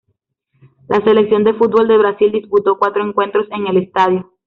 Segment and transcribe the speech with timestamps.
[0.89, 4.31] La Selección de fútbol de Brasil disputó cuatro encuentros en el estadio.